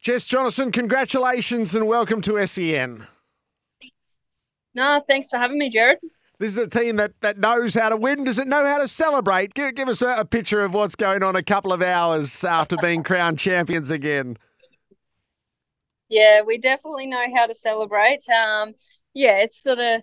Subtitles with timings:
[0.00, 3.06] Jess Jonassen, congratulations and welcome to SEN.
[4.74, 5.98] No, thanks for having me, Jared.
[6.38, 8.22] This is a team that, that knows how to win.
[8.22, 9.54] Does it know how to celebrate?
[9.54, 12.76] Give, give us a, a picture of what's going on a couple of hours after
[12.76, 14.38] being crowned champions again.
[16.08, 18.22] Yeah, we definitely know how to celebrate.
[18.28, 18.74] Um,
[19.14, 20.02] yeah, it's sort of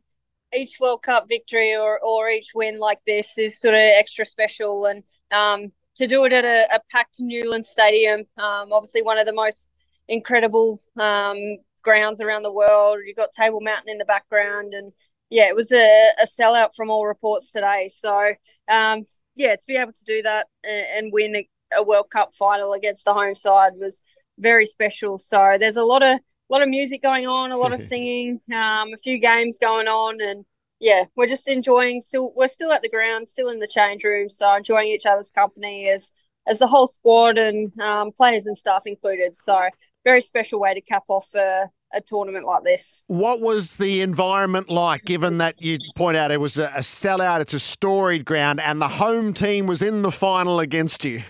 [0.54, 4.88] each World Cup victory or, or each win like this is sort of extra special.
[4.88, 9.26] And um, to do it at a, a packed Newlands Stadium, um, obviously one of
[9.26, 9.70] the most
[10.08, 11.38] incredible um,
[11.84, 13.00] grounds around the world.
[13.06, 14.90] You've got Table Mountain in the background, and
[15.30, 17.90] yeah, it was a, a sellout from all reports today.
[17.94, 18.34] So
[18.70, 19.04] um,
[19.36, 22.74] yeah, to be able to do that and, and win a, a, World Cup final
[22.74, 24.02] against the home side was
[24.40, 25.18] very special.
[25.18, 28.94] So there's a lot of lot of music going on, a lot of singing, um,
[28.94, 30.46] a few games going on, and
[30.80, 32.02] yeah, we're just enjoying.
[32.02, 35.30] Still, we're still at the ground, still in the change room, so enjoying each other's
[35.30, 36.12] company as
[36.48, 39.36] as the whole squad and um, players and staff included.
[39.36, 39.60] So
[40.06, 43.04] very special way to cap off a, a, tournament like this.
[43.08, 47.42] What was the environment like, given that you point out it was a, a sellout,
[47.42, 51.24] it's a storied ground, and the home team was in the final against you?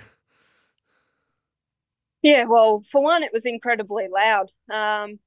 [2.21, 4.51] Yeah, well, for one, it was incredibly loud.
[4.71, 5.19] Um,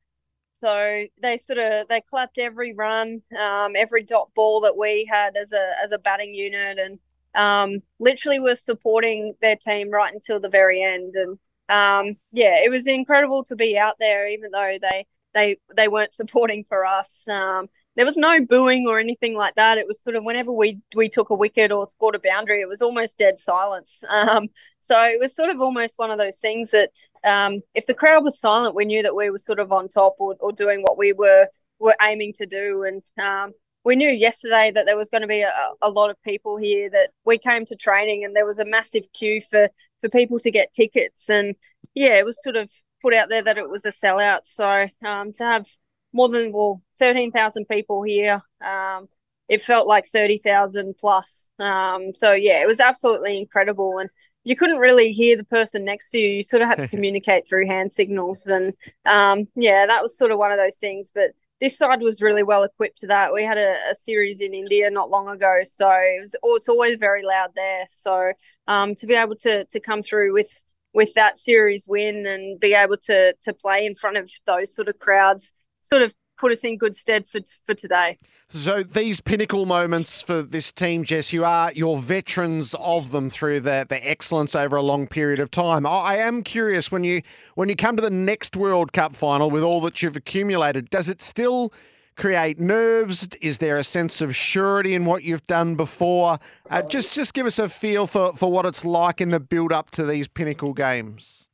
[0.53, 5.37] so they sort of they clapped every run, um, every dot ball that we had
[5.37, 6.99] as a as a batting unit, and
[7.35, 11.15] um, literally was supporting their team right until the very end.
[11.15, 11.39] And
[11.69, 16.13] um, yeah, it was incredible to be out there, even though they they they weren't
[16.13, 17.27] supporting for us.
[17.29, 19.77] Um, there was no booing or anything like that.
[19.77, 22.69] It was sort of whenever we we took a wicket or scored a boundary, it
[22.69, 24.05] was almost dead silence.
[24.19, 24.49] Um,
[24.81, 26.91] so it was sort of almost one of those things that
[27.25, 30.17] um, if the crowd was silent, we knew that we were sort of on top
[30.19, 31.49] or, or doing what we were
[31.79, 32.85] were aiming to do.
[32.85, 33.53] And um,
[33.89, 35.51] we knew yesterday that there was going to be a,
[35.81, 36.91] a lot of people here.
[36.91, 39.71] That we came to training and there was a massive queue for
[40.03, 41.31] for people to get tickets.
[41.31, 41.57] And
[41.95, 44.41] yeah, it was sort of put out there that it was a sellout.
[44.43, 45.67] So um, to have
[46.13, 49.09] more than well thirteen thousand people here, um,
[49.49, 51.49] it felt like thirty thousand plus.
[51.59, 54.11] Um, so yeah, it was absolutely incredible, and
[54.45, 56.29] you couldn't really hear the person next to you.
[56.29, 58.75] You sort of had to communicate through hand signals, and
[59.07, 61.11] um, yeah, that was sort of one of those things.
[61.15, 63.33] But this side was really well equipped to that.
[63.33, 66.69] We had a, a, series in India not long ago, so it was, oh, it's
[66.69, 67.85] always very loud there.
[67.89, 68.33] So
[68.67, 70.65] um, to be able to to come through with
[70.95, 74.89] with that series win and be able to to play in front of those sort
[74.89, 78.19] of crowds, sort of put us in good stead for for today.
[78.51, 83.61] So these pinnacle moments for this team, Jess, you are your veterans of them through
[83.61, 85.85] their, their excellence over a long period of time.
[85.85, 87.21] I am curious when you
[87.57, 91.11] when you come to the next World Cup final with all that you've accumulated, does
[91.11, 91.75] it still
[92.17, 93.29] create nerves?
[93.43, 96.39] Is there a sense of surety in what you've done before?
[96.71, 99.73] Uh, just just give us a feel for, for what it's like in the build
[99.73, 101.47] up to these pinnacle games.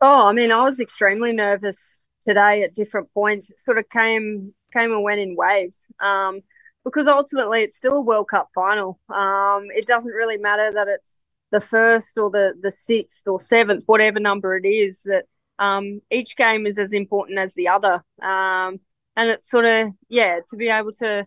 [0.00, 3.52] Oh, I mean, I was extremely nervous today at different points.
[3.56, 5.90] Sort of came came and went in waves.
[6.00, 6.40] Um,
[6.84, 9.00] because ultimately it's still a World Cup final.
[9.08, 13.84] Um, it doesn't really matter that it's the first or the the sixth or seventh,
[13.86, 15.02] whatever number it is.
[15.04, 15.24] That
[15.58, 18.04] um, each game is as important as the other.
[18.22, 18.80] Um,
[19.16, 21.26] and it's sort of yeah to be able to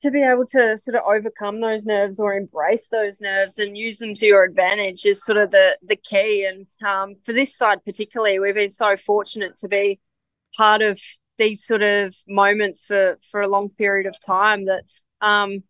[0.00, 3.98] to be able to sort of overcome those nerves or embrace those nerves and use
[3.98, 6.46] them to your advantage is sort of the the key.
[6.48, 10.00] And um, for this side particularly, we've been so fortunate to be
[10.56, 11.00] part of
[11.36, 14.84] these sort of moments for for a long period of time that
[15.20, 15.64] um,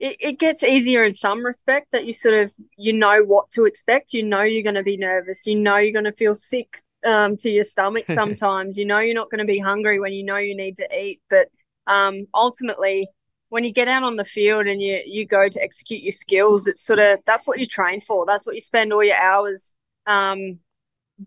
[0.00, 3.66] it, it gets easier in some respect that you sort of you know what to
[3.66, 4.12] expect.
[4.12, 5.46] You know you're going to be nervous.
[5.46, 8.76] You know you're going to feel sick um, to your stomach sometimes.
[8.76, 11.20] You know you're not going to be hungry when you know you need to eat.
[11.30, 11.48] But
[11.86, 13.08] um, ultimately
[13.50, 16.66] when you get out on the field and you you go to execute your skills
[16.66, 18.24] it's sort of that's what you train for.
[18.24, 19.74] That's what you spend all your hours
[20.06, 20.60] um,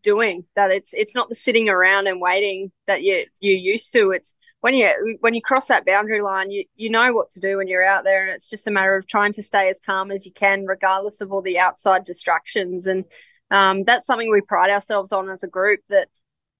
[0.02, 0.46] doing.
[0.56, 4.12] That it's it's not the sitting around and waiting that you you're used to.
[4.12, 7.58] It's when you when you cross that boundary line you you know what to do
[7.58, 10.10] when you're out there and it's just a matter of trying to stay as calm
[10.10, 12.88] as you can regardless of all the outside distractions.
[12.88, 13.04] And
[13.52, 16.08] um, that's something we pride ourselves on as a group that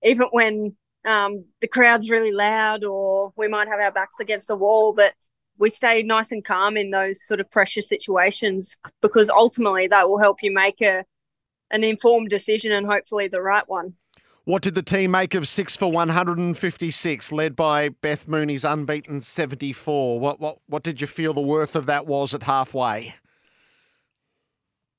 [0.04, 0.76] even when
[1.06, 5.14] um, the crowd's really loud or we might have our backs against the wall but
[5.58, 10.20] we stay nice and calm in those sort of pressure situations because ultimately that will
[10.20, 11.04] help you make a
[11.72, 13.94] an informed decision and hopefully the right one.
[14.46, 20.20] What did the team make of six for 156, led by Beth Mooney's unbeaten 74?
[20.20, 23.16] What what what did you feel the worth of that was at halfway?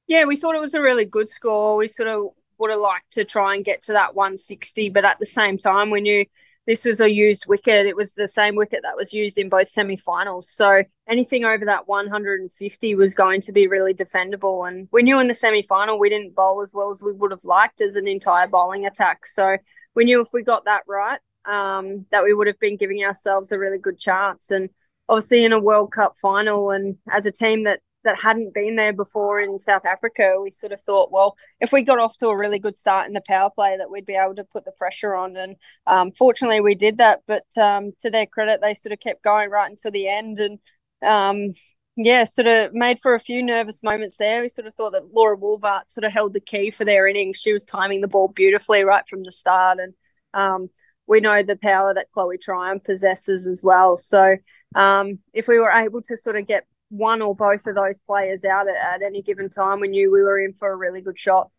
[0.06, 1.76] Yeah, we thought it was a really good score.
[1.76, 2.28] We sort of
[2.58, 5.90] would have liked to try and get to that 160, but at the same time,
[5.90, 6.24] we knew
[6.66, 7.86] this was a used wicket.
[7.86, 10.50] It was the same wicket that was used in both semi-finals.
[10.50, 14.66] So anything over that 150 was going to be really defendable.
[14.66, 17.44] And we knew in the semi-final we didn't bowl as well as we would have
[17.44, 19.26] liked as an entire bowling attack.
[19.26, 19.58] So
[19.94, 23.52] we knew if we got that right, um, that we would have been giving ourselves
[23.52, 24.50] a really good chance.
[24.50, 24.70] And
[25.08, 28.92] obviously in a World Cup final, and as a team that that hadn't been there
[28.92, 32.36] before in South Africa, we sort of thought, well, if we got off to a
[32.36, 35.14] really good start in the power play, that we'd be able to put the pressure
[35.14, 35.36] on.
[35.36, 35.56] And
[35.86, 37.22] um, fortunately, we did that.
[37.26, 40.38] But um, to their credit, they sort of kept going right until the end.
[40.38, 40.58] And
[41.02, 41.52] um,
[41.96, 44.42] yeah, sort of made for a few nervous moments there.
[44.42, 47.38] We sort of thought that Laura Wolvaardt sort of held the key for their innings.
[47.38, 49.78] She was timing the ball beautifully right from the start.
[49.78, 49.94] And
[50.34, 50.68] um,
[51.06, 53.96] we know the power that Chloe Tryon possesses as well.
[53.96, 54.36] So
[54.74, 58.44] um, if we were able to sort of get one or both of those players
[58.44, 61.18] out at, at any given time, we knew we were in for a really good
[61.18, 61.50] shot.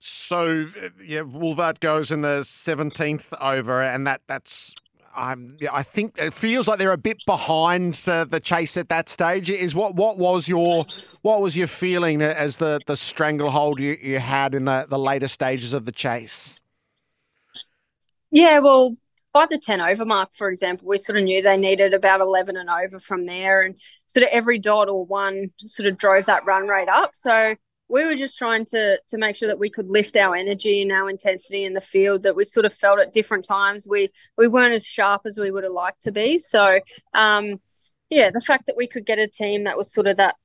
[0.00, 0.66] So
[1.04, 4.74] yeah, Wolvaardt goes in the seventeenth over, and that that's.
[5.16, 9.08] Um, I think it feels like they're a bit behind uh, the chase at that
[9.08, 9.50] stage.
[9.50, 10.86] Is what what was your
[11.22, 15.28] what was your feeling as the the stranglehold you, you had in the the later
[15.28, 16.60] stages of the chase?
[18.30, 18.96] Yeah, well,
[19.32, 22.56] by the 10 over mark, for example, we sort of knew they needed about 11
[22.56, 23.62] and over from there.
[23.62, 27.10] And sort of every dot or one sort of drove that run rate up.
[27.14, 27.54] So
[27.88, 30.92] we were just trying to to make sure that we could lift our energy and
[30.92, 33.86] our intensity in the field that we sort of felt at different times.
[33.88, 36.38] We we weren't as sharp as we would have liked to be.
[36.38, 36.80] So
[37.14, 37.60] um,
[38.08, 40.36] yeah, the fact that we could get a team that was sort of that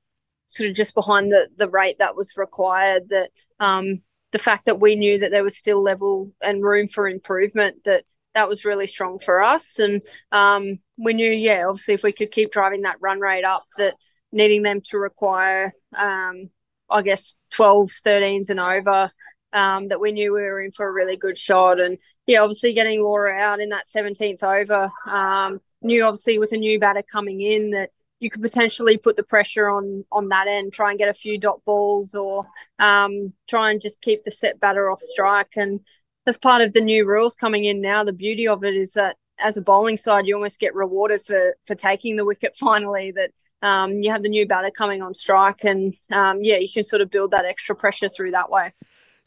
[0.48, 3.30] sort of just behind the the rate that was required, that
[3.60, 7.84] um, the fact that we knew that there was still level and room for improvement
[7.84, 8.04] that
[8.36, 9.78] that was really strong for us.
[9.78, 13.64] And um, we knew, yeah, obviously, if we could keep driving that run rate up,
[13.78, 13.94] that
[14.30, 16.50] needing them to require, um,
[16.90, 19.10] I guess, 12s, 13s, and over.
[19.52, 21.80] Um, that we knew we were in for a really good shot.
[21.80, 21.96] And
[22.26, 26.78] yeah, obviously getting Laura out in that 17th over, um, knew obviously with a new
[26.78, 30.90] batter coming in that you could potentially put the pressure on on that end, try
[30.90, 32.44] and get a few dot balls or
[32.78, 35.56] um, try and just keep the set batter off strike.
[35.56, 35.80] And
[36.26, 39.16] as part of the new rules coming in now, the beauty of it is that
[39.38, 43.12] as a bowling side, you almost get rewarded for for taking the wicket finally.
[43.12, 43.30] That
[43.62, 47.02] um, you have the new batter coming on strike, and um, yeah, you can sort
[47.02, 48.72] of build that extra pressure through that way.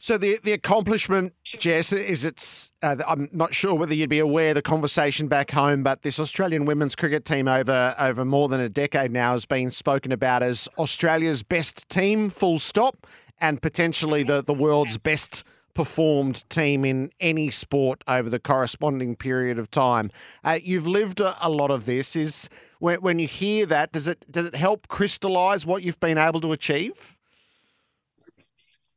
[0.02, 2.72] So the the accomplishment, Jess, is it's.
[2.82, 6.18] Uh, I'm not sure whether you'd be aware of the conversation back home, but this
[6.18, 10.42] Australian women's cricket team over over more than a decade now has been spoken about
[10.42, 13.06] as Australia's best team, full stop,
[13.40, 15.44] and potentially the the world's best
[15.80, 20.10] performed team in any sport over the corresponding period of time.
[20.44, 22.16] Uh, you've lived a, a, lot of this.
[22.16, 22.50] Is
[22.80, 26.38] when, when you hear that, does it does it help crystallise what you've been able
[26.42, 27.16] to achieve?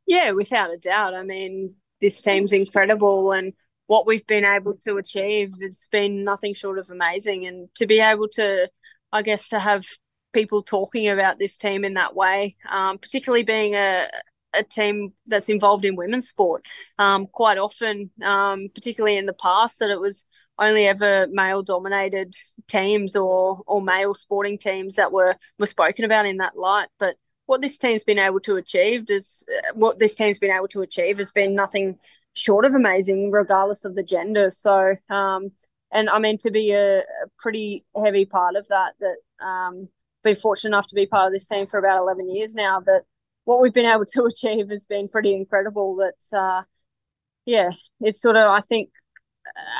[0.06, 1.14] Yeah, without a doubt.
[1.14, 3.54] I mean, this team's incredible, and
[3.86, 7.46] what we've been able to achieve has been nothing short of amazing.
[7.46, 8.68] And to be able to,
[9.10, 9.86] I guess, to have
[10.34, 14.06] people talking about this team in that way, um, particularly being a
[14.56, 16.64] a team that's involved in women's sport.
[16.98, 20.26] Um, quite often, um, particularly in the past, that it was
[20.58, 22.34] only ever male dominated
[22.68, 26.88] teams or or male sporting teams that were were spoken about in that light.
[26.98, 30.82] But what this team's been able to achieve is what this team's been able to
[30.82, 31.98] achieve has been nothing
[32.34, 34.50] short of amazing, regardless of the gender.
[34.50, 35.50] So, um,
[35.92, 37.04] and I mean to be a, a,
[37.38, 38.94] pretty heavy part of that.
[39.00, 39.88] That um,
[40.22, 42.80] been fortunate enough to be part of this team for about eleven years now.
[42.80, 43.02] That
[43.44, 45.96] what we've been able to achieve has been pretty incredible.
[45.96, 46.62] That uh,
[47.46, 47.70] yeah,
[48.00, 48.90] it's sort of I think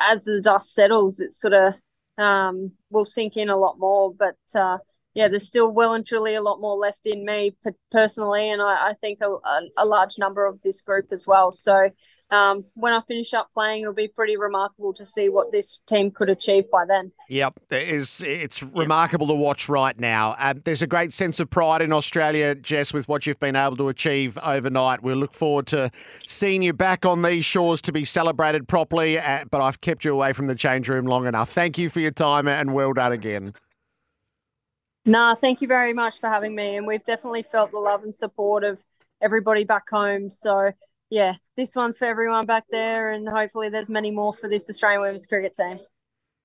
[0.08, 1.74] as the dust settles, it sort of
[2.18, 4.14] um, will sink in a lot more.
[4.14, 4.78] But uh,
[5.14, 7.56] yeah, there's still well and truly a lot more left in me
[7.90, 9.36] personally, and I, I think a,
[9.76, 11.52] a, large number of this group as well.
[11.52, 11.90] So
[12.34, 16.10] um, when I finish up playing, it'll be pretty remarkable to see what this team
[16.10, 17.12] could achieve by then.
[17.28, 20.36] Yep, it's it's remarkable to watch right now.
[20.64, 23.88] There's a great sense of pride in Australia, Jess, with what you've been able to
[23.88, 25.02] achieve overnight.
[25.02, 25.90] We look forward to
[26.26, 29.18] seeing you back on these shores to be celebrated properly.
[29.18, 31.50] Uh, but I've kept you away from the change room long enough.
[31.50, 33.54] Thank you for your time and well done again.
[35.06, 36.76] Nah, thank you very much for having me.
[36.76, 38.82] And we've definitely felt the love and support of
[39.20, 40.30] everybody back home.
[40.30, 40.72] So
[41.14, 45.00] yeah, this one's for everyone back there, and hopefully there's many more for this Australian
[45.02, 45.78] women's cricket team.